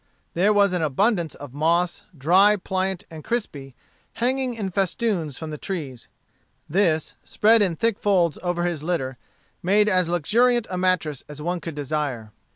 There 0.33 0.51
was 0.51 0.73
an 0.73 0.81
abundance 0.81 1.35
of 1.35 1.53
moss, 1.53 2.01
dry, 2.17 2.55
pliant, 2.55 3.05
and 3.11 3.23
crispy, 3.23 3.75
hanging 4.13 4.55
in 4.55 4.71
festoons 4.71 5.37
from 5.37 5.51
the 5.51 5.59
trees. 5.59 6.07
This, 6.67 7.13
spread 7.23 7.61
in 7.61 7.75
thick 7.75 7.99
folds 7.99 8.39
over 8.41 8.63
his 8.63 8.81
litter, 8.81 9.19
made 9.61 9.87
as 9.87 10.09
luxuriant 10.09 10.65
a 10.71 10.77
mattress 10.79 11.23
as 11.29 11.39
one 11.39 11.61
could 11.61 11.75
desire. 11.75 12.31